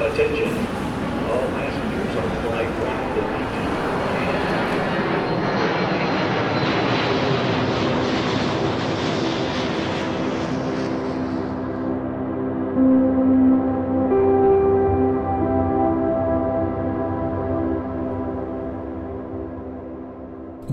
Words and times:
Attention, 0.00 0.54
all 1.28 1.46
passengers 1.50 2.16
on 2.16 2.28
flight. 2.42 2.70
1 2.70 3.07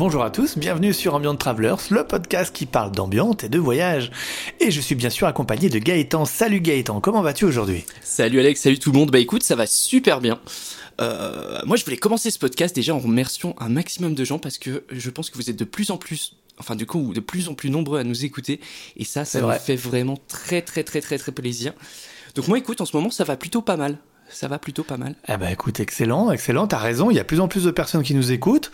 Bonjour 0.06 0.24
à 0.24 0.30
tous, 0.30 0.60
bienvenue 0.60 0.94
sur 0.94 1.16
Ambient 1.16 1.36
Travelers, 1.36 1.78
le 1.90 2.06
podcast 2.06 2.56
qui 2.56 2.68
parle 2.68 2.92
d'ambiance 2.92 3.44
et 3.44 3.50
de 3.50 3.58
voyage. 3.58 4.12
Et 4.60 4.70
je 4.70 4.80
suis 4.80 4.94
bien 4.94 5.10
sûr 5.10 5.26
accompagné 5.26 5.68
de 5.68 5.80
Gaëtan. 5.80 6.26
Salut 6.26 6.60
Gaëtan, 6.60 7.02
comment 7.02 7.24
vas-tu 7.24 7.44
aujourd'hui? 7.44 7.86
Salut 8.04 8.40
Alex, 8.40 8.62
salut 8.62 8.78
tout 8.78 8.92
le 8.92 9.00
monde. 9.00 9.10
Bah 9.10 9.18
écoute, 9.18 9.42
ça 9.42 9.56
va 9.56 9.66
super 9.66 10.22
bien. 10.22 10.40
Euh, 11.02 11.60
moi, 11.66 11.76
je 11.76 11.84
voulais 11.84 11.98
commencer 11.98 12.30
ce 12.30 12.38
podcast 12.38 12.76
déjà 12.76 12.94
en 12.94 13.00
remerciant 13.00 13.56
un 13.60 13.70
maximum 13.70 14.14
de 14.14 14.24
gens 14.24 14.38
parce 14.38 14.60
que 14.60 14.84
je 14.92 15.10
pense 15.10 15.32
que 15.32 15.38
vous 15.38 15.50
êtes 15.50 15.58
de 15.58 15.66
plus 15.66 15.90
en 15.90 15.98
plus, 15.98 16.36
enfin 16.60 16.76
du 16.76 16.86
coup, 16.86 17.12
de 17.12 17.20
plus 17.20 17.50
en 17.50 17.56
plus 17.56 17.72
nombreux 17.72 17.98
à 17.98 18.04
nous 18.04 18.26
écouter. 18.26 18.60
Et 18.98 19.06
ça, 19.06 19.26
ça 19.26 19.40
me 19.40 19.46
vrai. 19.46 19.58
fait 19.58 19.76
vraiment 19.76 20.20
très 20.28 20.62
très 20.62 20.84
très 20.84 21.02
très 21.02 21.18
très 21.18 21.32
plaisir. 21.32 21.74
Donc 22.36 22.48
moi, 22.48 22.60
écoute, 22.60 22.80
en 22.80 22.86
ce 22.86 22.96
moment, 22.96 23.10
ça 23.10 23.24
va 23.24 23.38
plutôt 23.38 23.64
pas 23.64 23.76
mal. 23.76 23.98
Ça 24.36 24.50
va 24.50 24.60
plutôt 24.60 24.84
pas 24.84 24.98
mal. 24.98 25.16
Eh 25.30 25.38
ben 25.38 25.48
écoute, 25.48 25.80
excellent, 25.80 26.30
excellent, 26.30 26.68
t'as 26.68 26.78
raison, 26.78 27.10
il 27.10 27.16
y 27.16 27.20
a 27.22 27.24
plus 27.24 27.40
en 27.40 27.48
plus 27.48 27.64
de 27.64 27.72
personnes 27.72 28.04
qui 28.04 28.14
nous 28.14 28.34
écoutent. 28.34 28.70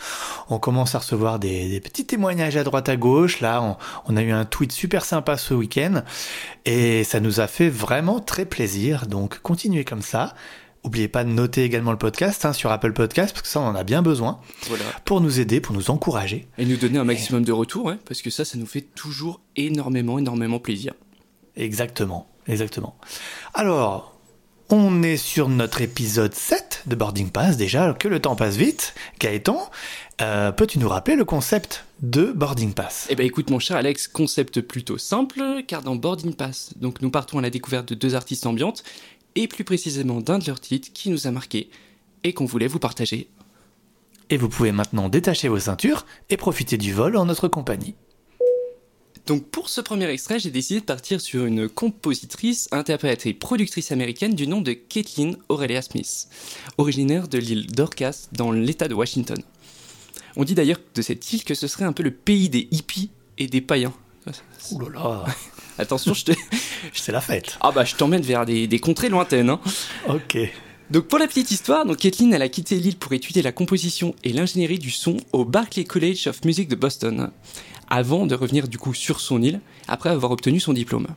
On 0.49 0.57
commence 0.57 0.95
à 0.95 0.97
recevoir 0.97 1.37
des, 1.37 1.69
des 1.69 1.79
petits 1.79 2.03
témoignages 2.07 2.57
à 2.57 2.63
droite 2.63 2.89
à 2.89 2.95
gauche. 2.97 3.41
Là, 3.41 3.61
on, 3.61 3.77
on 4.07 4.17
a 4.17 4.23
eu 4.23 4.31
un 4.31 4.43
tweet 4.45 4.71
super 4.71 5.05
sympa 5.05 5.37
ce 5.37 5.53
week-end 5.53 6.01
et 6.65 7.03
ça 7.03 7.19
nous 7.19 7.41
a 7.41 7.45
fait 7.47 7.69
vraiment 7.69 8.19
très 8.19 8.45
plaisir. 8.45 9.05
Donc 9.05 9.39
continuez 9.43 9.83
comme 9.85 10.01
ça. 10.01 10.33
Oubliez 10.83 11.07
pas 11.07 11.23
de 11.23 11.29
noter 11.29 11.63
également 11.63 11.91
le 11.91 11.97
podcast 11.99 12.43
hein, 12.43 12.53
sur 12.53 12.71
Apple 12.71 12.93
Podcast 12.93 13.33
parce 13.33 13.43
que 13.43 13.47
ça 13.47 13.59
on 13.59 13.65
en 13.67 13.75
a 13.75 13.83
bien 13.83 14.01
besoin 14.01 14.39
Voilà. 14.67 14.83
pour 15.05 15.21
nous 15.21 15.39
aider, 15.39 15.61
pour 15.61 15.75
nous 15.75 15.91
encourager. 15.91 16.47
Et 16.57 16.65
nous 16.65 16.77
donner 16.77 16.97
un 16.97 17.03
maximum 17.03 17.43
de 17.45 17.51
retours, 17.51 17.85
ouais, 17.85 17.99
parce 18.07 18.23
que 18.23 18.31
ça, 18.31 18.45
ça 18.45 18.57
nous 18.57 18.65
fait 18.65 18.81
toujours 18.81 19.41
énormément, 19.55 20.17
énormément 20.17 20.57
plaisir. 20.57 20.93
Exactement, 21.55 22.25
exactement. 22.47 22.95
Alors, 23.53 24.17
on 24.71 25.03
est 25.03 25.17
sur 25.17 25.49
notre 25.49 25.81
épisode 25.81 26.33
7 26.33 26.83
de 26.87 26.95
Boarding 26.95 27.29
Pass 27.29 27.57
déjà, 27.57 27.93
que 27.93 28.07
le 28.07 28.21
temps 28.21 28.37
passe 28.37 28.55
vite. 28.55 28.93
Gaëtan, 29.19 29.69
euh, 30.21 30.53
peux-tu 30.53 30.79
nous 30.79 30.87
rappeler 30.87 31.17
le 31.17 31.25
concept 31.25 31.85
de 32.01 32.31
Boarding 32.31 32.73
Pass? 32.73 33.07
Eh 33.09 33.15
ben 33.15 33.25
écoute 33.25 33.49
mon 33.49 33.59
cher 33.59 33.75
Alex, 33.75 34.07
concept 34.07 34.61
plutôt 34.61 34.97
simple, 34.97 35.63
car 35.67 35.81
dans 35.81 35.95
Boarding 35.95 36.33
Pass, 36.33 36.73
donc 36.77 37.01
nous 37.01 37.11
partons 37.11 37.39
à 37.39 37.41
la 37.41 37.49
découverte 37.49 37.89
de 37.89 37.95
deux 37.95 38.15
artistes 38.15 38.45
ambiantes, 38.45 38.83
et 39.35 39.49
plus 39.49 39.65
précisément 39.65 40.21
d'un 40.21 40.39
de 40.39 40.47
leurs 40.47 40.61
titres 40.61 40.89
qui 40.93 41.09
nous 41.09 41.27
a 41.27 41.31
marqué 41.31 41.69
et 42.23 42.33
qu'on 42.33 42.45
voulait 42.45 42.67
vous 42.67 42.79
partager. 42.79 43.27
Et 44.29 44.37
vous 44.37 44.47
pouvez 44.47 44.71
maintenant 44.71 45.09
détacher 45.09 45.49
vos 45.49 45.59
ceintures 45.59 46.05
et 46.29 46.37
profiter 46.37 46.77
du 46.77 46.93
vol 46.93 47.17
en 47.17 47.25
notre 47.25 47.49
compagnie. 47.49 47.95
Donc 49.27 49.45
pour 49.49 49.69
ce 49.69 49.81
premier 49.81 50.09
extrait, 50.09 50.39
j'ai 50.39 50.49
décidé 50.49 50.79
de 50.79 50.85
partir 50.85 51.21
sur 51.21 51.45
une 51.45 51.69
compositrice, 51.69 52.67
interprète 52.71 53.25
et 53.25 53.33
productrice 53.33 53.91
américaine 53.91 54.33
du 54.33 54.47
nom 54.47 54.61
de 54.61 54.73
Caitlin 54.73 55.33
Aurelia 55.49 55.81
Smith, 55.81 56.27
originaire 56.77 57.27
de 57.27 57.37
l'île 57.37 57.67
Dorcas 57.67 58.27
dans 58.31 58.51
l'État 58.51 58.87
de 58.87 58.93
Washington. 58.93 59.41
On 60.35 60.43
dit 60.43 60.55
d'ailleurs 60.55 60.79
de 60.95 61.01
cette 61.01 61.31
île 61.33 61.43
que 61.43 61.53
ce 61.53 61.67
serait 61.67 61.85
un 61.85 61.93
peu 61.93 62.03
le 62.03 62.11
pays 62.11 62.49
des 62.49 62.67
hippies 62.71 63.11
et 63.37 63.47
des 63.47 63.61
païens. 63.61 63.93
Ouh 64.71 64.79
là 64.79 64.87
là, 64.89 65.25
Attention, 65.77 66.13
je 66.13 66.25
te... 66.25 66.31
c'est 66.93 67.11
la 67.11 67.21
fête. 67.21 67.57
Ah 67.61 67.71
bah 67.71 67.85
je 67.85 67.95
t'emmène 67.95 68.21
vers 68.21 68.45
des, 68.45 68.67
des 68.67 68.79
contrées 68.79 69.09
lointaines. 69.09 69.49
Hein. 69.49 69.59
Ok. 70.07 70.37
Donc 70.89 71.07
pour 71.07 71.19
la 71.19 71.27
petite 71.27 71.51
histoire, 71.51 71.85
donc 71.85 71.97
Kathleen 71.97 72.33
elle 72.33 72.41
a 72.41 72.49
quitté 72.49 72.75
l'île 72.75 72.97
pour 72.97 73.13
étudier 73.13 73.41
la 73.41 73.51
composition 73.51 74.13
et 74.23 74.33
l'ingénierie 74.33 74.79
du 74.79 74.91
son 74.91 75.17
au 75.31 75.45
Berklee 75.45 75.85
College 75.85 76.27
of 76.27 76.43
Music 76.43 76.67
de 76.67 76.75
Boston, 76.75 77.31
avant 77.91 78.25
de 78.25 78.33
revenir 78.33 78.67
du 78.67 78.79
coup 78.79 78.95
sur 78.95 79.19
son 79.19 79.41
île 79.43 79.59
après 79.87 80.09
avoir 80.09 80.31
obtenu 80.31 80.59
son 80.59 80.73
diplôme. 80.73 81.07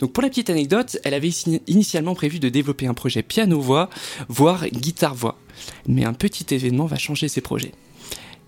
Donc 0.00 0.12
pour 0.12 0.22
la 0.22 0.28
petite 0.28 0.50
anecdote, 0.50 0.98
elle 1.04 1.14
avait 1.14 1.30
initialement 1.68 2.14
prévu 2.14 2.40
de 2.40 2.48
développer 2.48 2.88
un 2.88 2.92
projet 2.92 3.22
piano-voix, 3.22 3.88
voire 4.28 4.66
guitare-voix. 4.66 5.38
Mais 5.86 6.04
un 6.04 6.12
petit 6.12 6.52
événement 6.52 6.86
va 6.86 6.98
changer 6.98 7.28
ses 7.28 7.40
projets. 7.40 7.72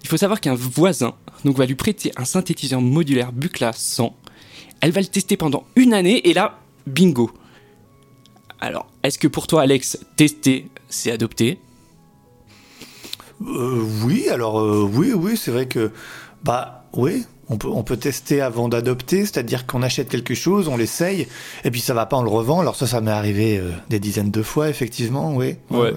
Il 0.02 0.08
faut 0.08 0.16
savoir 0.16 0.40
qu'un 0.40 0.54
voisin 0.54 1.14
donc, 1.44 1.56
va 1.56 1.64
lui 1.64 1.76
prêter 1.76 2.10
un 2.16 2.24
synthétiseur 2.24 2.80
modulaire 2.80 3.32
Buchla 3.32 3.72
100. 3.72 4.14
Elle 4.80 4.90
va 4.90 5.00
le 5.00 5.06
tester 5.06 5.36
pendant 5.36 5.64
une 5.76 5.94
année 5.94 6.28
et 6.28 6.34
là, 6.34 6.58
bingo. 6.88 7.30
Alors, 8.60 8.88
est-ce 9.04 9.18
que 9.18 9.28
pour 9.28 9.46
toi, 9.46 9.62
Alex, 9.62 9.98
tester, 10.16 10.68
c'est 10.88 11.12
adopter? 11.12 11.58
Euh, 13.46 13.84
oui, 14.04 14.28
alors 14.28 14.60
euh, 14.60 14.82
oui, 14.82 15.12
oui, 15.12 15.36
c'est 15.36 15.50
vrai 15.50 15.66
que 15.66 15.92
bah 16.42 16.84
oui, 16.92 17.24
on 17.48 17.56
peut 17.56 17.68
on 17.68 17.82
peut 17.82 17.96
tester 17.96 18.40
avant 18.40 18.68
d'adopter, 18.68 19.20
c'est-à-dire 19.20 19.66
qu'on 19.66 19.82
achète 19.82 20.08
quelque 20.08 20.34
chose, 20.34 20.68
on 20.68 20.76
l'essaye, 20.76 21.26
et 21.64 21.70
puis 21.70 21.80
ça 21.80 21.94
va 21.94 22.06
pas, 22.06 22.16
on 22.16 22.22
le 22.22 22.30
revend. 22.30 22.60
Alors 22.60 22.76
ça, 22.76 22.86
ça 22.86 23.00
m'est 23.00 23.10
arrivé 23.10 23.58
euh, 23.58 23.70
des 23.90 23.98
dizaines 23.98 24.30
de 24.30 24.42
fois, 24.42 24.68
effectivement, 24.68 25.34
oui. 25.34 25.56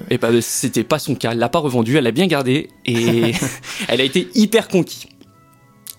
Et 0.09 0.17
bah, 0.17 0.29
c'était 0.41 0.83
pas 0.83 0.99
son 0.99 1.15
cas. 1.15 1.31
Elle 1.31 1.39
l'a 1.39 1.49
pas 1.49 1.59
revendu, 1.59 1.97
elle 1.97 2.03
l'a 2.03 2.11
bien 2.11 2.27
gardé 2.27 2.69
et 2.85 3.31
elle 3.87 4.01
a 4.01 4.03
été 4.03 4.27
hyper 4.35 4.67
conquis. 4.67 5.09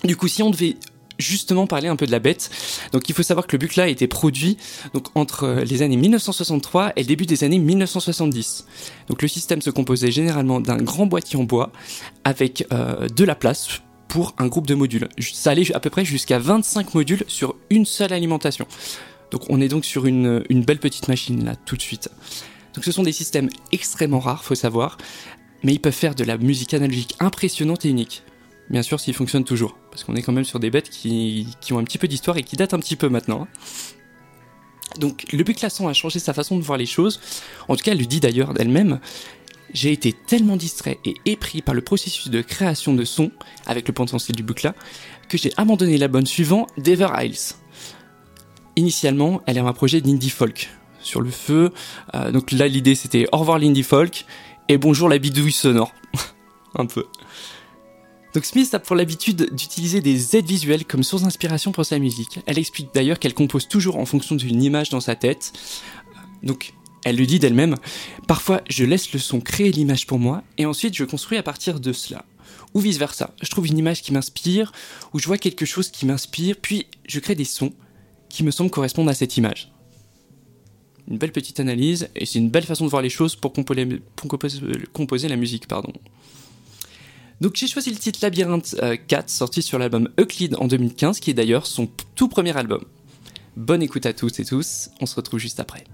Du 0.05 0.17
coup, 0.17 0.29
si 0.29 0.43
on 0.43 0.51
devait 0.51 0.77
justement 1.19 1.67
parler 1.67 1.89
un 1.89 1.97
peu 1.97 2.07
de 2.07 2.13
la 2.13 2.21
bête, 2.21 2.51
donc 2.93 3.09
il 3.09 3.15
faut 3.15 3.25
savoir 3.25 3.47
que 3.47 3.57
le 3.57 3.59
Buchla 3.59 3.85
a 3.85 3.89
été 3.89 4.07
produit 4.07 4.57
donc 4.95 5.07
entre 5.17 5.45
euh, 5.45 5.65
les 5.65 5.83
années 5.83 5.97
1963 5.97 6.93
et 6.95 7.01
le 7.01 7.07
début 7.07 7.27
des 7.27 7.43
années 7.43 7.59
1970. 7.59 8.67
Donc 9.09 9.21
le 9.21 9.29
système 9.29 9.61
se 9.61 9.71
composait 9.71 10.13
généralement 10.13 10.61
d'un 10.61 10.77
grand 10.77 11.07
boîtier 11.07 11.39
en 11.39 11.43
bois 11.43 11.73
avec 12.25 12.67
euh, 12.73 13.09
de 13.09 13.25
la 13.25 13.35
place 13.35 13.81
pour 14.09 14.35
un 14.39 14.47
groupe 14.47 14.67
de 14.67 14.75
modules. 14.75 15.09
Ça 15.21 15.51
allait 15.51 15.73
à 15.75 15.81
peu 15.81 15.91
près 15.91 16.05
jusqu'à 16.05 16.39
25 16.39 16.95
modules 16.95 17.25
sur 17.29 17.55
une 17.71 17.85
seule 17.85 18.13
alimentation. 18.13 18.67
Donc 19.31 19.43
on 19.51 19.61
est 19.61 19.69
donc 19.69 19.85
sur 19.85 20.07
une, 20.07 20.43
belle 20.51 20.79
petite 20.79 21.09
machine 21.09 21.45
là 21.45 21.55
tout 21.55 21.77
de 21.77 21.83
suite. 21.83 22.09
Donc 22.75 22.85
ce 22.85 22.93
sont 22.93 23.03
des 23.03 23.13
systèmes 23.13 23.51
extrêmement 23.73 24.21
rares, 24.21 24.45
faut 24.45 24.55
savoir, 24.55 24.97
mais 25.63 25.73
ils 25.73 25.81
peuvent 25.81 25.93
faire 25.93 26.15
de 26.15 26.25
la 26.25 26.39
musique 26.39 26.75
analogique 26.75 27.15
impressionnante 27.21 27.85
et 27.85 27.91
unique. 27.91 28.23
Bien 28.71 28.83
sûr 28.83 29.01
s'ils 29.01 29.15
fonctionnent 29.15 29.45
toujours, 29.45 29.77
parce 29.91 30.05
qu'on 30.05 30.15
est 30.17 30.23
quand 30.23 30.33
même 30.33 30.45
sur 30.45 30.61
des 30.61 30.71
bêtes 30.71 30.91
qui, 30.91 31.47
ont 31.71 31.79
un 31.79 31.85
petit 31.85 31.99
peu 31.99 32.09
d'histoire 32.09 32.37
et 32.37 32.43
qui 32.43 32.57
datent 32.57 32.75
un 32.75 32.79
petit 32.79 32.97
peu 32.97 33.09
maintenant. 33.09 33.43
hein. 33.43 33.49
Donc 34.99 35.27
le 35.33 35.43
Buchla 35.45 35.69
100 35.69 35.89
a 35.89 35.93
changé 35.93 36.19
sa 36.19 36.33
façon 36.33 36.57
de 36.57 36.63
voir 36.63 36.79
les 36.79 36.87
choses, 36.87 37.21
en 37.69 37.77
tout 37.77 37.83
cas 37.83 37.93
elle 37.93 37.99
le 37.99 38.07
dit 38.07 38.21
d'ailleurs 38.21 38.55
d'elle-même, 38.55 39.01
j'ai 39.73 39.93
été 39.93 40.13
tellement 40.13 40.57
distrait 40.57 40.99
et 41.05 41.15
épris 41.27 41.63
par 41.63 41.75
le 41.75 41.81
processus 41.81 42.29
de 42.29 42.41
création 42.43 42.95
de 42.95 43.05
son 43.05 43.31
avec 43.67 43.87
le 43.87 43.95
potentiel 43.95 44.37
du 44.37 44.43
Buchla 44.43 44.75
que 45.29 45.37
j'ai 45.37 45.53
abandonné 45.57 45.99
l'album 45.99 46.27
suivant, 46.27 46.67
Dever 46.79 47.09
Isles. 47.19 47.57
Initialement, 48.77 49.43
elle 49.47 49.59
avait 49.59 49.69
un 49.69 49.73
projet 49.73 50.01
d'indie 50.01 50.31
folk 50.31 50.71
sur 51.01 51.21
le 51.21 51.31
feu. 51.31 51.73
Euh, 52.15 52.31
donc 52.31 52.53
là, 52.53 52.69
l'idée 52.69 52.95
c'était 52.95 53.27
au 53.33 53.39
revoir 53.39 53.59
l'indie 53.59 53.83
folk 53.83 54.25
et 54.69 54.79
bonjour 54.79 55.09
la 55.09 55.19
bidouille 55.19 55.53
sonore. 55.53 55.93
un 56.75 56.87
peu. 56.87 57.05
Donc 58.35 58.45
Smith 58.45 58.73
a 58.75 58.79
pour 58.79 58.95
l'habitude 58.95 59.55
d'utiliser 59.55 60.01
des 60.01 60.37
aides 60.37 60.47
visuelles 60.47 60.85
comme 60.85 61.03
source 61.03 61.23
d'inspiration 61.23 61.73
pour 61.73 61.85
sa 61.85 61.99
musique. 61.99 62.41
Elle 62.47 62.59
explique 62.59 62.91
d'ailleurs 62.95 63.19
qu'elle 63.19 63.35
compose 63.35 63.69
toujours 63.69 63.97
en 63.97 64.05
fonction 64.05 64.35
d'une 64.35 64.63
image 64.63 64.91
dans 64.91 65.01
sa 65.01 65.15
tête. 65.15 65.53
Donc 66.43 66.75
elle 67.05 67.17
le 67.17 67.27
dit 67.27 67.39
d'elle-même, 67.39 67.77
parfois 68.27 68.63
je 68.69 68.85
laisse 68.85 69.13
le 69.13 69.19
son 69.19 69.41
créer 69.41 69.71
l'image 69.71 70.07
pour 70.07 70.19
moi 70.19 70.43
et 70.57 70.67
ensuite 70.67 70.95
je 70.95 71.05
construis 71.05 71.39
à 71.39 71.43
partir 71.43 71.81
de 71.81 71.93
cela. 71.93 72.25
Ou 72.75 72.81
vice 72.81 72.99
versa, 72.99 73.35
je 73.43 73.51
trouve 73.51 73.67
une 73.67 73.79
image 73.79 74.03
qui 74.03 74.13
m'inspire, 74.13 74.73
ou 75.13 75.19
je 75.19 75.27
vois 75.27 75.39
quelque 75.39 75.65
chose 75.65 75.91
qui 75.91 76.07
m'inspire, 76.07 76.57
puis 76.61 76.87
je 77.07 77.21
crée 77.21 77.35
des 77.35 77.45
sons 77.45 77.73
qui 78.29 78.45
me 78.45 78.51
semblent 78.51 78.71
correspondre 78.71 79.11
à 79.11 79.15
cette 79.15 79.37
image. 79.37 79.73
Une 81.11 81.17
belle 81.17 81.33
petite 81.33 81.61
analyse, 81.61 82.09
et 82.15 82.27
c'est 82.27 82.39
une 82.39 82.51
belle 82.51 82.65
façon 82.65 82.85
de 82.85 82.91
voir 82.91 83.01
les 83.01 83.09
choses 83.09 83.37
pour 83.37 83.53
composer, 83.53 85.29
la 85.29 85.37
musique. 85.37 85.67
pardon. 85.67 85.93
Donc 87.41 87.55
j'ai 87.55 87.69
choisi 87.69 87.91
le 87.91 87.97
titre 87.97 88.19
Labyrinthe 88.21 88.77
euh, 88.83 88.97
4, 89.07 89.31
sorti 89.31 89.63
sur 89.63 89.79
l'album 89.79 90.09
Euclid 90.19 90.57
en 90.59 90.67
2015, 90.67 91.21
qui 91.21 91.31
est 91.31 91.35
d'ailleurs 91.35 91.67
son 91.67 91.89
tout 92.15 92.29
premier 92.29 92.55
album. 92.57 92.85
Bonne 93.57 93.83
écoute 93.83 94.07
à 94.07 94.13
tous 94.13 94.39
et 94.41 94.45
tous, 94.45 94.91
on 95.01 95.07
se 95.07 95.15
retrouve 95.15 95.41
juste 95.41 95.61
après. 95.61 95.85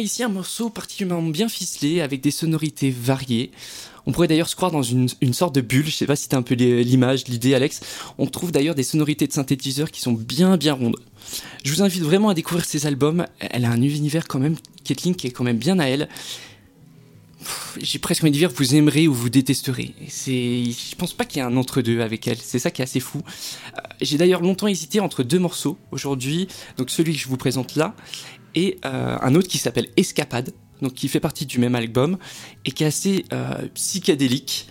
Ici 0.00 0.22
un 0.22 0.28
morceau 0.28 0.70
particulièrement 0.70 1.28
bien 1.28 1.48
ficelé, 1.48 2.00
avec 2.00 2.20
des 2.20 2.30
sonorités 2.30 2.90
variées. 2.90 3.50
On 4.06 4.12
pourrait 4.12 4.28
d'ailleurs 4.28 4.48
se 4.48 4.56
croire 4.56 4.70
dans 4.70 4.82
une, 4.82 5.08
sorte 5.32 5.54
de 5.54 5.60
bulle, 5.60 5.86
je 5.86 5.92
sais 5.92 6.06
pas 6.06 6.16
si 6.16 6.28
t'as 6.28 6.38
un 6.38 6.42
peu 6.42 6.54
l'image, 6.54 7.28
l'idée 7.28 7.54
Alex. 7.54 7.80
On 8.18 8.26
trouve 8.26 8.50
d'ailleurs 8.50 8.74
des 8.74 8.82
sonorités 8.82 9.26
de 9.26 9.32
synthétiseurs 9.32 9.90
qui 9.90 10.00
sont 10.00 10.12
bien 10.12 10.56
bien 10.56 10.74
rondes. 10.74 10.96
Je 11.64 11.72
vous 11.72 11.82
invite 11.82 12.02
vraiment 12.02 12.30
à 12.30 12.34
découvrir 12.34 12.64
ces 12.64 12.86
albums. 12.86 13.26
Elle 13.38 13.64
a 13.64 13.70
un 13.70 13.82
univers 13.82 14.26
quand 14.26 14.38
même, 14.38 14.56
Kathleen, 14.84 15.14
qui 15.14 15.26
est 15.26 15.30
quand 15.30 15.44
même 15.44 15.58
bien 15.58 15.78
à 15.78 15.86
elle. 15.86 16.08
J'ai 17.80 17.98
presque 17.98 18.22
envie 18.22 18.32
de 18.32 18.36
dire 18.36 18.50
vous 18.54 18.74
aimerez 18.74 19.08
ou 19.08 19.14
vous 19.14 19.30
détesterez. 19.30 19.94
Je 20.06 20.94
pense 20.96 21.14
pas 21.14 21.24
qu'il 21.24 21.38
y 21.38 21.40
ait 21.40 21.48
un 21.48 21.56
entre-deux 21.56 22.00
avec 22.00 22.26
elle. 22.26 22.36
C'est 22.38 22.58
ça 22.58 22.70
qui 22.70 22.82
est 22.82 22.84
assez 22.84 23.00
fou. 23.00 23.22
Euh, 23.76 23.80
J'ai 24.00 24.18
d'ailleurs 24.18 24.42
longtemps 24.42 24.66
hésité 24.66 25.00
entre 25.00 25.22
deux 25.22 25.38
morceaux 25.38 25.78
aujourd'hui. 25.90 26.48
Donc 26.76 26.90
celui 26.90 27.14
que 27.14 27.18
je 27.18 27.28
vous 27.28 27.38
présente 27.38 27.76
là 27.76 27.94
et 28.54 28.78
euh, 28.84 29.16
un 29.20 29.34
autre 29.34 29.48
qui 29.48 29.58
s'appelle 29.58 29.88
Escapade. 29.96 30.52
Donc 30.82 30.94
qui 30.94 31.08
fait 31.08 31.20
partie 31.20 31.44
du 31.44 31.58
même 31.58 31.74
album 31.74 32.16
et 32.64 32.72
qui 32.72 32.84
est 32.84 32.86
assez 32.86 33.26
euh, 33.34 33.68
psychédélique 33.74 34.66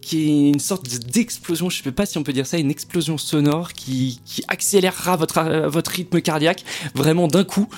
qui 0.00 0.22
est 0.22 0.48
une 0.50 0.60
sorte 0.60 0.86
d'explosion, 0.86 1.68
je 1.70 1.80
ne 1.80 1.84
sais 1.84 1.92
pas 1.92 2.06
si 2.06 2.16
on 2.18 2.22
peut 2.22 2.32
dire 2.32 2.46
ça, 2.46 2.58
une 2.58 2.70
explosion 2.70 3.16
sonore 3.18 3.72
qui, 3.72 4.20
accélérera 4.48 5.16
votre, 5.16 5.38
euh, 5.38 5.68
votre 5.68 5.90
rythme 5.90 6.20
cardiaque 6.20 6.64
vraiment 6.94 7.26
d'un 7.28 7.44
coup. 7.44 7.68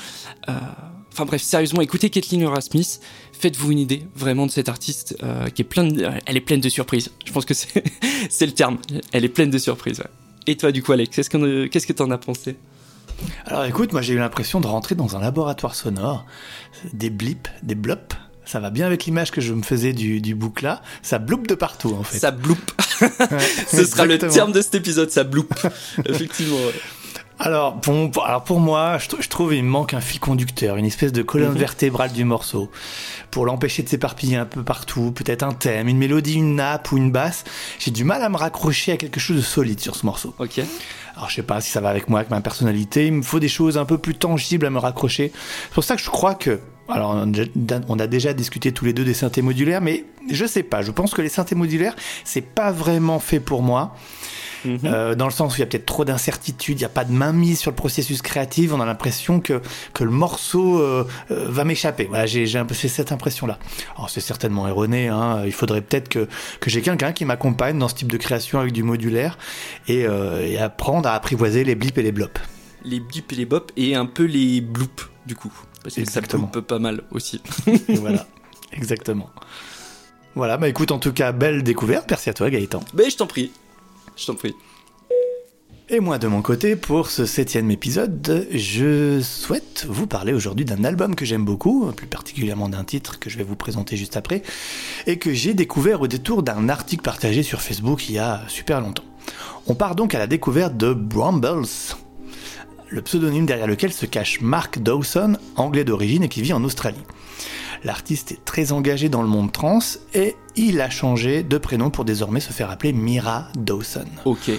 Enfin 0.46 1.24
bref, 1.24 1.42
sérieusement, 1.42 1.80
écoutez 1.80 2.10
Kathleen 2.10 2.44
Eurasmith, 2.44 3.00
faites-vous 3.32 3.72
une 3.72 3.78
idée 3.78 4.02
vraiment 4.14 4.46
de 4.46 4.50
cette 4.50 4.68
artiste 4.68 5.16
qui 5.54 5.62
est 5.62 5.64
pleine, 5.64 5.92
de- 5.92 6.08
elle 6.26 6.36
est 6.36 6.40
pleine 6.40 6.60
de 6.60 6.68
surprises. 6.68 7.10
Je 7.24 7.32
pense 7.32 7.44
que 7.44 7.54
c'est 7.54 7.74
le 8.46 8.52
terme. 8.52 8.78
Elle 9.12 9.24
est 9.24 9.28
pleine 9.30 9.50
de 9.50 9.58
surprises. 9.58 10.02
Et 10.46 10.56
toi, 10.56 10.72
du 10.72 10.82
coup, 10.82 10.92
Alex, 10.92 11.14
qu'est-ce 11.16 11.86
que 11.86 11.92
t'en 11.92 12.10
as 12.10 12.18
pensé? 12.18 12.56
Alors 13.46 13.64
écoute, 13.64 13.92
moi 13.92 14.02
j'ai 14.02 14.14
eu 14.14 14.18
l'impression 14.18 14.60
de 14.60 14.66
rentrer 14.66 14.94
dans 14.94 15.16
un 15.16 15.20
laboratoire 15.20 15.74
sonore, 15.74 16.26
des 16.92 17.10
blips, 17.10 17.48
des 17.62 17.74
blops. 17.74 18.16
Ça 18.44 18.60
va 18.60 18.70
bien 18.70 18.86
avec 18.86 19.04
l'image 19.06 19.32
que 19.32 19.40
je 19.40 19.52
me 19.52 19.62
faisais 19.62 19.92
du, 19.92 20.20
du 20.20 20.34
bouc 20.36 20.62
là. 20.62 20.80
Ça 21.02 21.18
bloupe 21.18 21.48
de 21.48 21.54
partout 21.54 21.96
en 21.98 22.04
fait. 22.04 22.18
Ça 22.18 22.30
bloupe. 22.30 22.70
Ouais, 23.00 23.08
Ce 23.66 23.84
sera 23.84 24.06
le 24.06 24.18
terme 24.18 24.52
de 24.52 24.60
cet 24.60 24.76
épisode, 24.76 25.10
ça 25.10 25.24
bloupe. 25.24 25.54
Effectivement. 26.04 26.56
Alors, 27.38 27.74
bon, 27.76 28.08
pour, 28.08 28.24
alors 28.24 28.44
pour 28.44 28.60
moi, 28.60 28.96
je, 28.98 29.08
je 29.20 29.28
trouve 29.28 29.54
il 29.54 29.62
me 29.62 29.68
manque 29.68 29.92
un 29.92 30.00
fil 30.00 30.18
conducteur, 30.20 30.76
une 30.76 30.86
espèce 30.86 31.12
de 31.12 31.20
colonne 31.22 31.52
Mhm. 31.52 31.58
vertébrale 31.58 32.10
du 32.12 32.24
morceau. 32.24 32.70
Pour 33.30 33.44
l'empêcher 33.44 33.82
de 33.82 33.88
s'éparpiller 33.90 34.36
un 34.38 34.46
peu 34.46 34.62
partout, 34.62 35.12
peut-être 35.12 35.42
un 35.42 35.52
thème, 35.52 35.88
une 35.88 35.98
mélodie, 35.98 36.34
une 36.36 36.54
nappe 36.56 36.90
ou 36.92 36.96
une 36.96 37.10
basse. 37.12 37.44
J'ai 37.78 37.90
du 37.90 38.04
mal 38.04 38.22
à 38.22 38.30
me 38.30 38.36
raccrocher 38.38 38.92
à 38.92 38.96
quelque 38.96 39.20
chose 39.20 39.36
de 39.36 39.42
solide 39.42 39.80
sur 39.80 39.96
ce 39.96 40.06
morceau. 40.06 40.34
Ok. 40.38 40.60
Alors 41.14 41.28
je 41.28 41.34
sais 41.36 41.42
pas 41.42 41.60
si 41.60 41.70
ça 41.70 41.80
va 41.82 41.90
avec 41.90 42.08
moi, 42.08 42.20
avec 42.20 42.30
ma 42.30 42.40
personnalité, 42.40 43.06
il 43.06 43.12
me 43.12 43.22
faut 43.22 43.38
des 43.40 43.48
choses 43.48 43.76
un 43.76 43.84
peu 43.84 43.98
plus 43.98 44.14
tangibles 44.14 44.64
à 44.64 44.70
me 44.70 44.78
raccrocher. 44.78 45.30
C'est 45.64 45.74
pour 45.74 45.84
ça 45.84 45.96
que 45.96 46.02
je 46.02 46.10
crois 46.10 46.34
que... 46.34 46.60
Alors 46.88 47.10
on 47.16 47.22
a 47.22 47.26
déjà- 47.26 47.80
on 47.88 47.98
a 47.98 48.06
déjà 48.06 48.32
discuté 48.32 48.70
tous 48.72 48.84
les 48.84 48.92
deux 48.92 49.04
des 49.04 49.12
synthés 49.14 49.42
modulaires, 49.42 49.80
mais 49.80 50.04
je 50.30 50.46
sais 50.46 50.62
pas, 50.62 50.82
je 50.82 50.90
pense 50.92 51.12
que 51.14 51.20
les 51.20 51.28
synthés 51.28 51.56
modulaires, 51.56 51.96
c'est 52.24 52.40
pas 52.42 52.70
vraiment 52.70 53.18
fait 53.18 53.40
pour 53.40 53.60
moi. 53.62 53.94
Mhm. 54.66 54.80
Euh, 54.84 55.14
dans 55.14 55.26
le 55.26 55.32
sens 55.32 55.54
où 55.54 55.56
il 55.56 55.60
y 55.60 55.62
a 55.62 55.66
peut-être 55.66 55.86
trop 55.86 56.04
d'incertitudes, 56.04 56.78
il 56.78 56.82
n'y 56.82 56.86
a 56.86 56.90
pas 56.90 57.04
de 57.04 57.12
mainmise 57.12 57.60
sur 57.60 57.70
le 57.70 57.76
processus 57.76 58.20
créatif, 58.22 58.72
on 58.72 58.80
a 58.80 58.86
l'impression 58.86 59.40
que, 59.40 59.60
que 59.94 60.04
le 60.04 60.10
morceau 60.10 60.80
euh, 60.80 61.06
euh, 61.30 61.46
va 61.48 61.64
m'échapper. 61.64 62.06
Voilà, 62.08 62.26
j'ai 62.26 62.58
un 62.58 62.64
peu 62.64 62.74
fait 62.74 62.88
cette 62.88 63.12
impression-là. 63.12 63.58
Alors 63.96 64.10
c'est 64.10 64.20
certainement 64.20 64.66
erroné, 64.66 65.08
hein. 65.08 65.42
il 65.44 65.52
faudrait 65.52 65.82
peut-être 65.82 66.08
que, 66.08 66.28
que 66.60 66.70
j'ai 66.70 66.82
quelqu'un 66.82 67.12
qui 67.12 67.24
m'accompagne 67.24 67.78
dans 67.78 67.88
ce 67.88 67.94
type 67.94 68.10
de 68.10 68.16
création 68.16 68.58
avec 68.58 68.72
du 68.72 68.82
modulaire 68.82 69.38
et, 69.88 70.06
euh, 70.06 70.44
et 70.44 70.58
apprendre 70.58 71.08
à 71.08 71.12
apprivoiser 71.12 71.64
les 71.64 71.74
blips 71.74 71.98
et 71.98 72.02
les 72.02 72.12
blops. 72.12 72.40
Les 72.84 73.00
blips 73.00 73.32
et 73.32 73.36
les 73.36 73.46
bops 73.46 73.72
et 73.76 73.94
un 73.94 74.06
peu 74.06 74.24
les 74.24 74.60
bloops, 74.60 75.08
du 75.26 75.34
coup. 75.34 75.52
Parce 75.82 75.94
que 75.94 76.00
Exactement. 76.00 76.46
ça 76.46 76.52
bloupe 76.52 76.66
pas 76.66 76.78
mal 76.78 77.02
aussi. 77.12 77.40
Voilà, 77.88 78.26
exactement. 78.72 79.30
Voilà, 80.34 80.58
bah 80.58 80.68
écoute, 80.68 80.92
en 80.92 80.98
tout 80.98 81.12
cas, 81.12 81.32
belle 81.32 81.62
découverte, 81.62 82.06
merci 82.10 82.28
à 82.28 82.34
toi 82.34 82.50
Gaëtan. 82.50 82.80
Mais 82.94 83.08
je 83.08 83.16
t'en 83.16 83.26
prie. 83.26 83.52
Je 84.16 84.26
t'en 84.26 84.34
prie. 84.34 84.54
Et 85.88 86.00
moi 86.00 86.18
de 86.18 86.26
mon 86.26 86.42
côté, 86.42 86.74
pour 86.74 87.10
ce 87.10 87.26
septième 87.26 87.70
épisode, 87.70 88.48
je 88.50 89.20
souhaite 89.20 89.86
vous 89.88 90.08
parler 90.08 90.32
aujourd'hui 90.32 90.64
d'un 90.64 90.82
album 90.82 91.14
que 91.14 91.24
j'aime 91.24 91.44
beaucoup, 91.44 91.92
plus 91.92 92.08
particulièrement 92.08 92.68
d'un 92.68 92.82
titre 92.82 93.20
que 93.20 93.30
je 93.30 93.38
vais 93.38 93.44
vous 93.44 93.54
présenter 93.54 93.96
juste 93.96 94.16
après, 94.16 94.42
et 95.06 95.18
que 95.18 95.32
j'ai 95.32 95.54
découvert 95.54 96.00
au 96.00 96.08
détour 96.08 96.42
d'un 96.42 96.68
article 96.68 97.02
partagé 97.02 97.44
sur 97.44 97.60
Facebook 97.60 98.08
il 98.08 98.16
y 98.16 98.18
a 98.18 98.42
super 98.48 98.80
longtemps. 98.80 99.04
On 99.68 99.76
part 99.76 99.94
donc 99.94 100.12
à 100.12 100.18
la 100.18 100.26
découverte 100.26 100.76
de 100.76 100.92
Brambles, 100.92 101.68
le 102.88 103.02
pseudonyme 103.02 103.46
derrière 103.46 103.68
lequel 103.68 103.92
se 103.92 104.06
cache 104.06 104.40
Mark 104.40 104.80
Dawson, 104.80 105.36
anglais 105.54 105.84
d'origine 105.84 106.24
et 106.24 106.28
qui 106.28 106.42
vit 106.42 106.52
en 106.52 106.64
Australie. 106.64 107.02
L'artiste 107.84 108.32
est 108.32 108.44
très 108.44 108.72
engagé 108.72 109.08
dans 109.08 109.22
le 109.22 109.28
monde 109.28 109.52
trans 109.52 109.78
et 110.14 110.36
il 110.56 110.80
a 110.80 110.90
changé 110.90 111.42
de 111.42 111.58
prénom 111.58 111.90
pour 111.90 112.04
désormais 112.04 112.40
se 112.40 112.52
faire 112.52 112.70
appeler 112.70 112.92
Mira 112.92 113.48
Dawson. 113.56 114.06
Ok. 114.24 114.50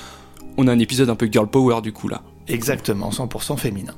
On 0.57 0.67
a 0.67 0.71
un 0.71 0.79
épisode 0.79 1.09
un 1.09 1.15
peu 1.15 1.27
girl 1.31 1.47
power 1.47 1.81
du 1.81 1.93
coup 1.93 2.07
là. 2.07 2.21
Exactement, 2.47 3.09
100% 3.09 3.57
féminin. 3.57 3.93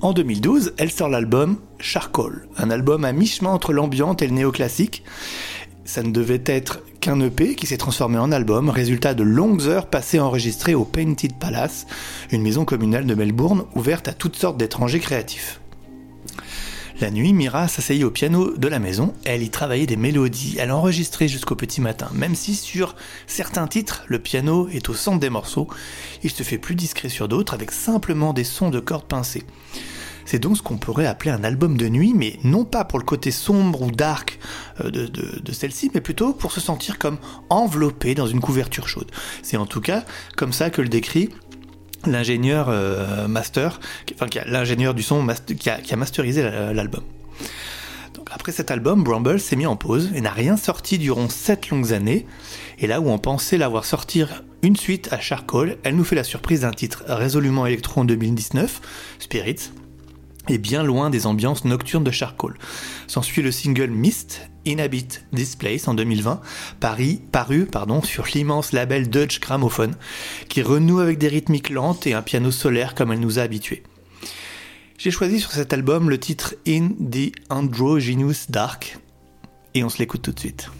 En 0.00 0.12
2012, 0.12 0.74
elle 0.76 0.90
sort 0.90 1.08
l'album 1.08 1.58
Charcoal, 1.80 2.46
un 2.56 2.70
album 2.70 3.04
à 3.04 3.12
mi-chemin 3.12 3.50
entre 3.50 3.72
l'ambiante 3.72 4.22
et 4.22 4.28
le 4.28 4.32
néoclassique. 4.32 5.02
Ça 5.84 6.02
ne 6.02 6.10
devait 6.10 6.42
être 6.46 6.80
qu'un 7.00 7.18
EP 7.20 7.54
qui 7.56 7.66
s'est 7.66 7.78
transformé 7.78 8.18
en 8.18 8.30
album, 8.30 8.70
résultat 8.70 9.14
de 9.14 9.22
longues 9.22 9.62
heures 9.62 9.86
passées 9.86 10.20
enregistrées 10.20 10.74
au 10.74 10.84
Painted 10.84 11.34
Palace, 11.38 11.86
une 12.30 12.42
maison 12.42 12.64
communale 12.64 13.06
de 13.06 13.14
Melbourne 13.14 13.64
ouverte 13.74 14.06
à 14.06 14.12
toutes 14.12 14.36
sortes 14.36 14.56
d'étrangers 14.56 15.00
créatifs. 15.00 15.60
La 17.00 17.12
nuit, 17.12 17.32
Mira 17.32 17.68
s'asseyait 17.68 18.02
au 18.02 18.10
piano 18.10 18.56
de 18.56 18.66
la 18.66 18.80
maison, 18.80 19.14
elle 19.24 19.44
y 19.44 19.50
travaillait 19.50 19.86
des 19.86 19.96
mélodies, 19.96 20.56
elle 20.58 20.72
enregistrait 20.72 21.28
jusqu'au 21.28 21.54
petit 21.54 21.80
matin, 21.80 22.10
même 22.12 22.34
si 22.34 22.56
sur 22.56 22.96
certains 23.28 23.68
titres, 23.68 24.02
le 24.08 24.18
piano 24.18 24.68
est 24.68 24.88
au 24.88 24.94
centre 24.94 25.20
des 25.20 25.30
morceaux, 25.30 25.68
il 26.24 26.30
se 26.30 26.42
fait 26.42 26.58
plus 26.58 26.74
discret 26.74 27.08
sur 27.08 27.28
d'autres 27.28 27.54
avec 27.54 27.70
simplement 27.70 28.32
des 28.32 28.42
sons 28.42 28.70
de 28.70 28.80
cordes 28.80 29.06
pincées. 29.06 29.44
C'est 30.24 30.40
donc 30.40 30.56
ce 30.56 30.62
qu'on 30.62 30.76
pourrait 30.76 31.06
appeler 31.06 31.30
un 31.30 31.44
album 31.44 31.76
de 31.76 31.88
nuit, 31.88 32.14
mais 32.14 32.38
non 32.42 32.64
pas 32.64 32.84
pour 32.84 32.98
le 32.98 33.04
côté 33.04 33.30
sombre 33.30 33.80
ou 33.80 33.92
dark 33.92 34.40
euh, 34.80 34.90
de, 34.90 35.52
celle-ci, 35.52 35.92
mais 35.94 36.00
plutôt 36.00 36.34
pour 36.34 36.50
se 36.50 36.60
sentir 36.60 36.98
comme 36.98 37.18
enveloppé 37.48 38.14
dans 38.16 38.26
une 38.26 38.40
couverture 38.40 38.88
chaude. 38.88 39.10
C'est 39.42 39.56
en 39.56 39.66
tout 39.66 39.80
cas 39.80 40.04
comme 40.36 40.52
ça 40.52 40.68
que 40.68 40.82
le 40.82 40.88
décrit 40.88 41.30
l'ingénieur 42.06 42.68
euh, 42.68 43.28
master, 43.28 43.80
enfin 44.14 44.26
l'ingénieur 44.46 44.94
du 44.94 45.02
son 45.02 45.26
qui, 45.58 45.68
a, 45.70 45.76
qui 45.80 45.92
a 45.92 45.96
masterisé 45.96 46.42
la- 46.42 46.72
l'album. 46.72 47.02
Donc 48.14 48.28
après 48.32 48.52
cet 48.52 48.70
album, 48.70 49.02
Bramble 49.04 49.38
s'est 49.40 49.56
mis 49.56 49.66
en 49.66 49.76
pause 49.76 50.10
et 50.14 50.20
n'a 50.20 50.30
rien 50.32 50.56
sorti 50.56 50.98
durant 50.98 51.28
sept 51.28 51.68
longues 51.70 51.92
années. 51.92 52.26
Et 52.78 52.86
là 52.86 53.00
où 53.00 53.08
on 53.08 53.18
pensait 53.18 53.58
l'avoir 53.58 53.84
sorti 53.84 54.22
une 54.62 54.76
suite 54.76 55.08
à 55.12 55.20
Charcoal, 55.20 55.76
elle 55.84 55.96
nous 55.96 56.04
fait 56.04 56.16
la 56.16 56.24
surprise 56.24 56.60
d'un 56.60 56.72
titre 56.72 57.04
résolument 57.08 57.66
électro 57.66 58.00
en 58.00 58.04
2019, 58.04 58.80
Spirits, 59.18 59.70
et 60.48 60.58
bien 60.58 60.82
loin 60.82 61.10
des 61.10 61.26
ambiances 61.26 61.64
nocturnes 61.64 62.04
de 62.04 62.10
Charcoal. 62.10 62.54
S'ensuit 63.06 63.42
le 63.42 63.52
single 63.52 63.90
Mist, 63.90 64.48
Inhabit 64.68 65.08
This 65.34 65.56
Place 65.56 65.88
en 65.88 65.94
2020, 65.94 66.40
paru, 66.78 67.18
paru 67.32 67.66
sur 68.04 68.26
l'immense 68.34 68.72
label 68.72 69.08
Dutch 69.08 69.40
Gramophone, 69.40 69.94
qui 70.48 70.62
renoue 70.62 71.00
avec 71.00 71.18
des 71.18 71.28
rythmiques 71.28 71.70
lentes 71.70 72.06
et 72.06 72.14
un 72.14 72.22
piano 72.22 72.50
solaire 72.50 72.94
comme 72.94 73.12
elle 73.12 73.20
nous 73.20 73.38
a 73.38 73.42
habitués. 73.42 73.82
J'ai 74.98 75.10
choisi 75.10 75.40
sur 75.40 75.52
cet 75.52 75.72
album 75.72 76.10
le 76.10 76.18
titre 76.18 76.54
In 76.66 76.90
the 77.00 77.32
Androgynous 77.50 78.46
Dark, 78.48 78.98
et 79.74 79.84
on 79.84 79.88
se 79.88 79.98
l'écoute 79.98 80.22
tout 80.22 80.32
de 80.32 80.40
suite. 80.40 80.70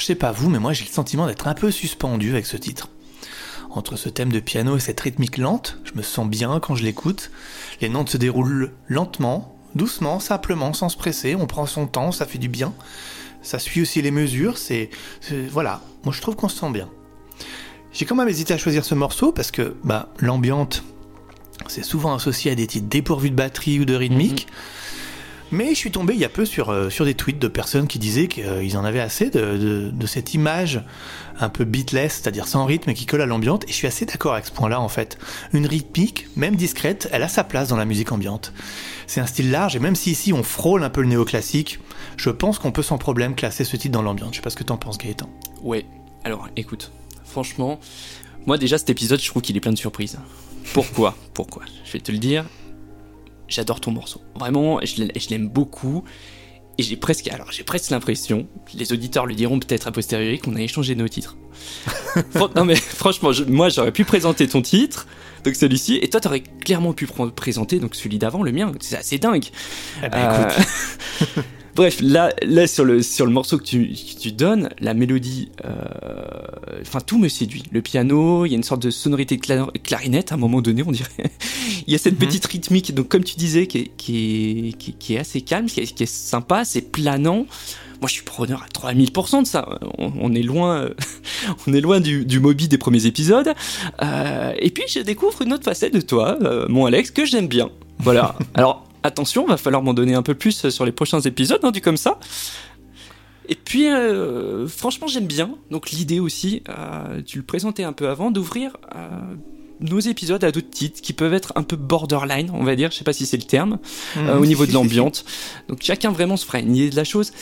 Je 0.00 0.06
sais 0.06 0.14
pas 0.14 0.32
vous, 0.32 0.48
mais 0.48 0.58
moi 0.58 0.72
j'ai 0.72 0.84
le 0.84 0.90
sentiment 0.90 1.26
d'être 1.26 1.46
un 1.46 1.52
peu 1.52 1.70
suspendu 1.70 2.30
avec 2.30 2.46
ce 2.46 2.56
titre. 2.56 2.88
Entre 3.70 3.96
ce 3.96 4.08
thème 4.08 4.32
de 4.32 4.40
piano 4.40 4.76
et 4.76 4.80
cette 4.80 4.98
rythmique 4.98 5.36
lente, 5.36 5.78
je 5.84 5.92
me 5.94 6.02
sens 6.02 6.26
bien 6.26 6.58
quand 6.58 6.74
je 6.74 6.82
l'écoute. 6.82 7.30
Les 7.82 7.90
notes 7.90 8.08
se 8.08 8.16
déroulent 8.16 8.72
lentement, 8.88 9.54
doucement, 9.74 10.18
simplement, 10.18 10.72
sans 10.72 10.88
se 10.88 10.96
presser. 10.96 11.36
On 11.36 11.46
prend 11.46 11.66
son 11.66 11.86
temps, 11.86 12.12
ça 12.12 12.24
fait 12.24 12.38
du 12.38 12.48
bien. 12.48 12.72
Ça 13.42 13.58
suit 13.58 13.82
aussi 13.82 14.00
les 14.00 14.10
mesures. 14.10 14.56
C'est, 14.56 14.88
voilà. 15.50 15.82
Moi 16.04 16.14
je 16.14 16.22
trouve 16.22 16.34
qu'on 16.34 16.48
se 16.48 16.58
sent 16.58 16.70
bien. 16.70 16.88
J'ai 17.92 18.06
quand 18.06 18.16
même 18.16 18.28
hésité 18.28 18.54
à 18.54 18.58
choisir 18.58 18.86
ce 18.86 18.94
morceau 18.94 19.32
parce 19.32 19.50
que 19.50 19.76
bah 19.84 20.08
l'ambiante, 20.18 20.82
c'est 21.68 21.84
souvent 21.84 22.14
associé 22.14 22.50
à 22.50 22.54
des 22.54 22.66
titres 22.66 22.88
dépourvus 22.88 23.30
de 23.30 23.36
batterie 23.36 23.80
ou 23.80 23.84
de 23.84 23.94
rythmique. 23.94 24.48
Mais 25.52 25.70
je 25.70 25.74
suis 25.74 25.90
tombé 25.90 26.14
il 26.14 26.20
y 26.20 26.24
a 26.24 26.28
peu 26.28 26.44
sur, 26.44 26.70
euh, 26.70 26.90
sur 26.90 27.04
des 27.04 27.14
tweets 27.14 27.38
de 27.40 27.48
personnes 27.48 27.88
qui 27.88 27.98
disaient 27.98 28.28
qu'ils 28.28 28.76
en 28.76 28.84
avaient 28.84 29.00
assez 29.00 29.30
de, 29.30 29.56
de- 29.58 29.90
de 29.92 30.06
cette 30.06 30.32
image 30.34 30.82
un 31.40 31.48
peu 31.48 31.64
beatless, 31.64 32.20
c'est-à-dire 32.22 32.46
sans 32.46 32.64
rythme 32.66 32.92
qui 32.92 33.04
colle 33.06 33.20
à 33.22 33.26
l'ambiance. 33.26 33.60
Et 33.64 33.68
je 33.68 33.72
suis 33.74 33.86
assez 33.88 34.06
d'accord 34.06 34.34
avec 34.34 34.46
ce 34.46 34.52
point-là 34.52 34.80
en 34.80 34.88
fait. 34.88 35.18
Une 35.52 35.66
rythmique, 35.66 36.28
même 36.36 36.54
discrète, 36.54 37.08
elle 37.12 37.22
a 37.24 37.28
sa 37.28 37.42
place 37.42 37.68
dans 37.68 37.76
la 37.76 37.84
musique 37.84 38.12
ambiante. 38.12 38.52
C'est 39.08 39.20
un 39.20 39.26
style 39.26 39.50
large 39.50 39.74
et 39.74 39.80
même 39.80 39.96
si 39.96 40.12
ici 40.12 40.32
on 40.32 40.44
frôle 40.44 40.84
un 40.84 40.90
peu 40.90 41.00
le 41.00 41.08
néoclassique, 41.08 41.80
je 42.16 42.30
pense 42.30 42.58
qu'on 42.60 42.70
peut 42.70 42.82
sans 42.82 42.98
problème 42.98 43.34
classer 43.34 43.64
ce 43.64 43.76
titre 43.76 43.92
dans 43.92 44.02
l'ambiance. 44.02 44.30
Je 44.32 44.36
sais 44.36 44.42
pas 44.42 44.50
ce 44.50 44.56
que 44.56 44.62
t'en 44.64 44.76
penses 44.76 44.98
Gaëtan. 44.98 45.28
Ouais, 45.62 45.84
alors 46.22 46.48
écoute, 46.56 46.92
franchement, 47.24 47.80
moi 48.46 48.56
déjà 48.56 48.78
cet 48.78 48.90
épisode, 48.90 49.20
je 49.20 49.26
trouve 49.26 49.42
qu'il 49.42 49.56
est 49.56 49.60
plein 49.60 49.72
de 49.72 49.78
surprises. 49.78 50.18
Pourquoi? 50.74 51.16
Pourquoi? 51.34 51.62
Je 51.84 51.92
vais 51.92 52.00
te 52.00 52.12
le 52.12 52.18
dire. 52.18 52.44
J'adore 53.50 53.80
ton 53.80 53.90
morceau. 53.90 54.22
Vraiment, 54.38 54.80
je 54.82 55.02
l'ai- 55.04 55.12
je 55.20 55.28
l'aime 55.28 55.48
beaucoup. 55.48 56.02
Et 56.78 56.82
j'ai 56.82 56.96
presque, 56.96 57.28
alors 57.28 57.52
j'ai 57.52 57.62
presque 57.64 57.90
l'impression, 57.90 58.46
les 58.74 58.90
auditeurs 58.94 59.26
le 59.26 59.34
diront 59.34 59.58
peut-être 59.58 59.86
a 59.88 59.92
posteriori, 59.92 60.38
qu'on 60.38 60.56
a 60.56 60.62
échangé 60.62 60.94
nos 60.94 61.08
titres. 61.08 61.36
Non 62.56 62.64
mais 62.64 62.76
franchement, 62.76 63.32
je- 63.32 63.44
moi 63.44 63.68
j'aurais 63.68 63.92
pu 63.92 64.04
présenter 64.06 64.48
ton 64.48 64.62
titre, 64.62 65.06
donc 65.44 65.56
celui-ci, 65.56 65.98
et 66.00 66.08
toi 66.08 66.20
t'aurais 66.20 66.40
clairement 66.40 66.94
pu 66.94 67.04
pr- 67.06 67.30
présenter 67.32 67.80
donc 67.80 67.94
celui 67.94 68.18
d'avant, 68.18 68.42
le 68.42 68.52
mien. 68.52 68.72
C'est 68.80 68.96
assez 68.96 69.18
dingue. 69.18 69.44
Eh 70.02 70.08
ben, 70.08 70.32
écoute, 70.32 70.66
Euh, 71.38 71.42
Bref, 71.76 71.98
là, 72.02 72.32
là 72.42 72.66
sur, 72.66 72.84
le, 72.84 73.02
sur 73.02 73.26
le 73.26 73.32
morceau 73.32 73.56
que 73.58 73.62
tu, 73.64 73.88
que 73.88 74.20
tu 74.20 74.32
donnes, 74.32 74.70
la 74.80 74.92
mélodie, 74.94 75.50
euh, 75.64 75.70
enfin 76.82 77.00
tout 77.00 77.18
me 77.18 77.28
séduit. 77.28 77.62
Le 77.70 77.80
piano, 77.80 78.44
il 78.44 78.50
y 78.50 78.54
a 78.54 78.56
une 78.56 78.62
sorte 78.64 78.82
de 78.82 78.90
sonorité 78.90 79.36
de 79.36 79.42
cla- 79.42 79.70
clarinette 79.82 80.32
à 80.32 80.34
un 80.34 80.38
moment 80.38 80.60
donné, 80.62 80.82
on 80.86 80.90
dirait. 80.92 81.08
il 81.86 81.92
y 81.92 81.94
a 81.94 81.98
cette 81.98 82.14
Mhm. 82.20 82.26
petite 82.26 82.46
rythmique, 82.46 82.94
donc 82.94 83.08
comme 83.08 83.24
tu 83.24 83.36
disais, 83.36 83.66
qui 83.66 83.78
est, 83.78 83.90
qui 83.96 84.16
est, 84.16 84.72
qui 84.78 84.90
est- 84.90 84.94
qui 84.98 85.14
est 85.14 85.18
assez 85.18 85.40
calme, 85.42 85.66
qui 85.66 85.80
est, 85.80 85.86
qui 85.94 86.02
est 86.02 86.06
sympa, 86.12 86.64
c'est 86.64 86.82
planant. 86.90 87.46
Moi, 88.00 88.08
je 88.08 88.14
suis 88.14 88.24
preneur 88.24 88.62
à 88.62 88.68
3000% 88.68 89.42
de 89.42 89.46
ça. 89.46 89.78
On, 89.98 90.10
on 90.20 90.34
est 90.34 90.42
loin, 90.42 90.88
on 91.66 91.72
est 91.74 91.80
loin 91.82 92.00
du, 92.00 92.24
du 92.24 92.40
Moby 92.40 92.66
des 92.66 92.78
premiers 92.78 93.04
épisodes. 93.06 93.52
Euh, 94.02 94.52
et 94.58 94.70
puis, 94.70 94.84
je 94.88 95.00
découvre 95.00 95.42
une 95.42 95.52
autre 95.52 95.64
facette 95.64 95.92
de 95.94 96.00
toi, 96.00 96.38
euh, 96.42 96.66
mon 96.68 96.86
Alex, 96.86 97.10
que 97.10 97.24
j'aime 97.26 97.46
bien. 97.46 97.68
Voilà. 97.98 98.36
Alors, 98.54 98.86
attention, 99.02 99.46
va 99.46 99.56
falloir 99.56 99.82
m'en 99.82 99.94
donner 99.94 100.14
un 100.14 100.22
peu 100.22 100.34
plus 100.34 100.68
sur 100.68 100.84
les 100.84 100.92
prochains 100.92 101.20
épisodes, 101.20 101.60
hein, 101.62 101.70
du 101.70 101.80
comme 101.80 101.96
ça. 101.96 102.18
Et 103.48 103.56
puis, 103.56 103.88
euh, 103.88 104.68
franchement, 104.68 105.08
j'aime 105.08 105.26
bien. 105.26 105.56
Donc, 105.70 105.90
l'idée 105.90 106.20
aussi, 106.20 106.62
euh, 106.68 107.20
tu 107.26 107.38
le 107.38 107.44
présentais 107.44 107.82
un 107.82 107.92
peu 107.92 108.08
avant, 108.08 108.30
d'ouvrir 108.30 108.76
euh, 108.94 109.08
nos 109.80 109.98
épisodes 109.98 110.44
à 110.44 110.52
d'autres 110.52 110.70
titres 110.70 111.00
qui 111.00 111.12
peuvent 111.12 111.34
être 111.34 111.52
un 111.56 111.62
peu 111.62 111.76
borderline, 111.76 112.50
on 112.54 112.62
va 112.62 112.76
dire. 112.76 112.90
Je 112.92 112.98
sais 112.98 113.04
pas 113.04 113.12
si 113.12 113.26
c'est 113.26 113.36
le 113.36 113.42
terme, 113.42 113.78
euh, 114.18 114.38
au 114.38 114.46
niveau 114.46 114.66
de 114.66 114.72
l'ambiance. 114.72 115.24
Donc, 115.68 115.82
chacun 115.82 116.12
vraiment 116.12 116.36
se 116.36 116.46
fera 116.46 116.60
une 116.60 116.76
idée 116.76 116.90
de 116.90 116.96
la 116.96 117.04
chose. 117.04 117.32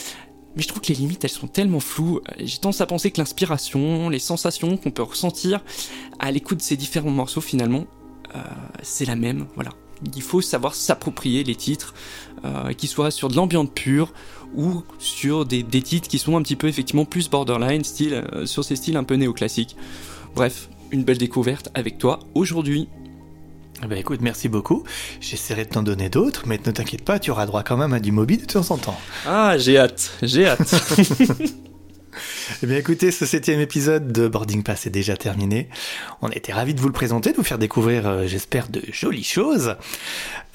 Mais 0.56 0.62
je 0.62 0.68
trouve 0.68 0.80
que 0.80 0.88
les 0.88 0.94
limites, 0.94 1.22
elles 1.24 1.30
sont 1.30 1.46
tellement 1.46 1.80
floues. 1.80 2.20
Euh, 2.30 2.32
J'ai 2.40 2.58
tendance 2.58 2.80
à 2.80 2.86
penser 2.86 3.10
que 3.10 3.18
l'inspiration, 3.18 4.08
les 4.08 4.18
sensations 4.18 4.76
qu'on 4.76 4.90
peut 4.90 5.02
ressentir 5.02 5.60
à 6.18 6.30
l'écoute 6.30 6.58
de 6.58 6.62
ces 6.62 6.76
différents 6.76 7.10
morceaux, 7.10 7.42
finalement, 7.42 7.86
euh, 8.34 8.40
c'est 8.82 9.04
la 9.04 9.16
même. 9.16 9.46
Voilà. 9.56 9.70
Il 10.14 10.22
faut 10.22 10.40
savoir 10.40 10.74
s'approprier 10.74 11.44
les 11.44 11.54
titres, 11.54 11.94
euh, 12.44 12.72
qu'ils 12.72 12.88
soient 12.88 13.10
sur 13.10 13.28
de 13.28 13.36
l'ambiance 13.36 13.68
pure 13.74 14.12
ou 14.54 14.82
sur 14.98 15.44
des, 15.44 15.62
des 15.62 15.82
titres 15.82 16.08
qui 16.08 16.18
sont 16.18 16.36
un 16.36 16.42
petit 16.42 16.56
peu 16.56 16.68
effectivement 16.68 17.04
plus 17.04 17.28
borderline, 17.28 17.84
style, 17.84 18.24
euh, 18.32 18.46
sur 18.46 18.64
ces 18.64 18.76
styles 18.76 18.96
un 18.96 19.04
peu 19.04 19.14
néoclassiques. 19.14 19.76
Bref, 20.34 20.68
une 20.90 21.04
belle 21.04 21.18
découverte 21.18 21.68
avec 21.74 21.98
toi 21.98 22.20
aujourd'hui. 22.34 22.88
Ben 23.86 23.96
écoute, 23.96 24.20
merci 24.20 24.48
beaucoup. 24.48 24.82
J'essaierai 25.20 25.64
de 25.64 25.70
t'en 25.70 25.82
donner 25.82 26.08
d'autres, 26.08 26.44
mais 26.46 26.58
ne 26.64 26.72
t'inquiète 26.72 27.04
pas, 27.04 27.20
tu 27.20 27.30
auras 27.30 27.46
droit 27.46 27.62
quand 27.62 27.76
même 27.76 27.92
à 27.92 28.00
du 28.00 28.10
mobile 28.10 28.40
de 28.40 28.46
temps 28.46 28.70
en 28.70 28.76
temps. 28.76 28.98
Ah, 29.24 29.56
j'ai 29.56 29.78
hâte, 29.78 30.14
j'ai 30.22 30.46
hâte. 30.46 30.74
Eh 32.62 32.66
bien 32.66 32.76
écoutez, 32.76 33.10
ce 33.10 33.26
septième 33.26 33.60
épisode 33.60 34.12
de 34.12 34.28
Boarding 34.28 34.62
Pass 34.62 34.86
est 34.86 34.90
déjà 34.90 35.16
terminé. 35.16 35.68
On 36.22 36.28
été 36.38 36.52
ravis 36.52 36.74
de 36.74 36.80
vous 36.80 36.86
le 36.86 36.92
présenter, 36.92 37.32
de 37.32 37.36
vous 37.36 37.42
faire 37.42 37.58
découvrir, 37.58 38.06
euh, 38.06 38.26
j'espère, 38.26 38.68
de 38.68 38.82
jolies 38.92 39.24
choses. 39.24 39.76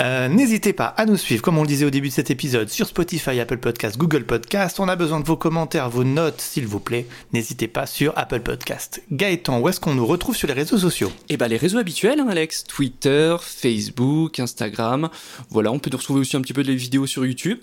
Euh, 0.02 0.28
N'hésitez 0.28 0.74
pas 0.74 0.86
à 0.86 1.06
nous 1.06 1.18
suivre, 1.18 1.42
comme 1.42 1.58
on 1.58 1.62
le 1.62 1.68
disait 1.68 1.86
au 1.86 1.90
début 1.90 2.10
de 2.10 2.14
cet 2.14 2.32
épisode, 2.32 2.70
sur 2.70 2.88
Spotify, 2.88 3.40
Apple 3.40 3.58
Podcast, 3.58 3.98
Google 3.98 4.26
Podcast. 4.26 4.80
On 4.80 4.88
a 4.88 4.96
besoin 4.96 5.20
de 5.20 5.26
vos 5.26 5.38
commentaires, 5.38 5.90
vos 5.90 6.04
notes, 6.04 6.42
s'il 6.42 6.66
vous 6.66 6.80
plaît. 6.80 7.06
N'hésitez 7.34 7.68
pas 7.68 7.86
sur 7.86 8.14
Apple 8.18 8.40
Podcast. 8.40 9.04
Gaëtan, 9.12 9.60
où 9.60 9.70
est-ce 9.70 9.80
qu'on 9.80 9.94
nous 9.94 10.06
retrouve 10.06 10.36
sur 10.36 10.48
les 10.48 10.54
réseaux 10.54 10.78
sociaux? 10.78 11.12
Et 11.30 11.38
bah 11.38 11.48
les 11.48 11.58
réseaux 11.58 11.78
habituels, 11.78 12.20
hein, 12.20 12.28
Alex, 12.30 12.64
Twitter, 12.64 13.36
Facebook, 13.40 14.40
Instagram. 14.40 15.10
Voilà, 15.50 15.72
on 15.72 15.80
peut 15.80 15.90
nous 15.92 15.98
retrouver 15.98 16.22
aussi 16.22 16.38
un 16.38 16.42
petit 16.42 16.54
peu 16.54 16.64
des 16.64 16.76
vidéos 16.76 17.06
sur 17.06 17.26
YouTube. 17.26 17.60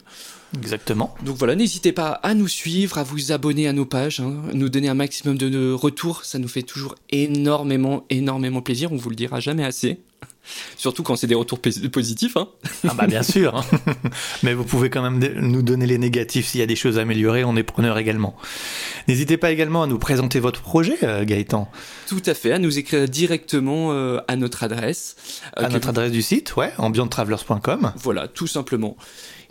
Exactement. 0.57 1.15
Donc 1.25 1.37
voilà, 1.37 1.55
n'hésitez 1.55 1.93
pas 1.93 2.11
à 2.11 2.35
nous 2.35 2.49
suivre, 2.49 2.99
à 2.99 3.03
vous 3.03 3.33
abonner 3.33 3.69
à 3.69 3.73
nos 3.73 3.85
pages, 3.85 4.21
hein, 4.21 4.35
nous 4.53 4.69
donner 4.69 4.89
un 4.89 4.95
maximum 4.95 5.39
de, 5.39 5.73
retours, 5.73 6.25
ça 6.25 6.39
nous 6.39 6.49
fait 6.49 6.63
toujours 6.63 6.97
énormément, 7.11 8.05
énormément 8.11 8.61
plaisir, 8.61 8.93
on 8.93 8.97
vous 8.97 9.11
le 9.11 9.17
dira 9.17 9.41
jamais 9.41 9.65
assez. 9.65 10.01
Surtout 10.77 11.03
quand 11.03 11.17
c'est 11.17 11.27
des 11.27 11.35
retours 11.35 11.61
pos- 11.61 11.89
positifs. 11.93 12.37
Hein. 12.37 12.49
Ah 12.89 12.95
bah 12.95 13.07
bien 13.07 13.23
sûr. 13.23 13.57
hein. 13.57 13.65
Mais 14.43 14.55
vous 14.55 14.65
pouvez 14.65 14.91
quand 14.91 15.03
même 15.03 15.19
nous 15.41 15.63
donner 15.63 15.87
les 15.87 15.99
négatifs 15.99 16.47
s'il 16.49 16.61
y 16.61 16.63
a 16.63 16.67
des 16.67 16.77
choses 16.77 16.99
à 16.99 17.03
améliorer, 17.03 17.45
on 17.45 17.57
est 17.57 17.63
preneur 17.63 17.99
également. 17.99 18.35
N'hésitez 19.09 19.37
pas 19.37 19.51
également 19.51 19.83
à 19.83 19.87
nous 19.87 19.99
présenter 19.99 20.41
votre 20.41 20.63
projet, 20.63 20.97
euh, 21.03 21.25
Gaëtan, 21.25 21.71
Tout 22.09 22.23
à 22.27 22.35
fait, 22.35 22.53
à 22.53 22.59
nous 22.59 22.79
écrire 22.79 23.09
directement 23.09 23.93
euh, 23.93 24.19
à 24.29 24.37
notre 24.37 24.63
adresse. 24.65 25.17
euh, 25.59 25.65
à 25.65 25.69
notre 25.69 25.85
vous- 25.85 25.91
adresse 25.91 26.13
du 26.13 26.23
site, 26.23 26.57
ouais, 26.57 26.73
ambiantravelers.com. 26.79 27.93
Voilà, 27.97 28.29
tout 28.29 28.47
simplement. 28.47 28.97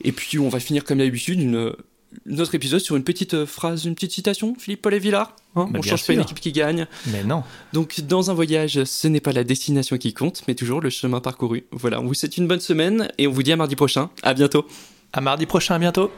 Et 0.02 0.12
puis 0.12 0.39
on 0.39 0.49
va 0.49 0.60
finir 0.60 0.84
comme 0.84 0.99
d'habitude 0.99 1.41
une, 1.41 1.73
notre 2.26 2.56
épisode 2.56 2.80
sur 2.80 2.95
une 2.95 3.04
petite 3.04 3.34
euh, 3.34 3.45
phrase, 3.45 3.86
une 3.86 3.95
petite 3.95 4.12
citation, 4.12 4.56
Philippe 4.58 4.82
Paul 4.82 4.93
et 4.93 5.00
Villard. 5.00 5.36
Hein 5.56 5.67
Bah, 5.72 5.80
on 5.80 5.82
change 5.82 6.06
pas 6.06 6.13
une 6.13 6.22
équipe 6.22 6.39
qui 6.39 6.52
gagne. 6.52 6.88
Mais 7.08 7.24
non. 7.24 7.43
Donc 7.74 8.02
dans 8.02 8.32
un 8.32 8.34
voyage, 8.34 8.84
ce 8.84 9.08
n'est 9.08 9.19
pas 9.19 9.32
la 9.32 9.43
destination 9.43 9.98
qui 9.98 10.13
compte, 10.13 10.43
mais 10.48 10.56
toujours 10.56 10.82
le 10.82 10.89
chemin 10.89 11.19
parcouru. 11.19 11.65
Voilà, 11.72 12.00
on 12.02 12.06
vous 12.06 12.13
souhaite 12.13 12.38
une 12.38 12.48
bonne 12.48 12.60
semaine 12.60 13.10
et 13.17 13.28
on 13.28 13.32
vous 13.32 13.43
dit 13.43 13.52
à 13.52 13.56
mardi 13.56 13.76
prochain. 13.76 14.10
À 14.24 14.34
bientôt. 14.34 14.65
À 15.13 15.22
mardi 15.22 15.45
prochain, 15.45 15.76
à 15.76 15.80
bientôt. 15.80 16.12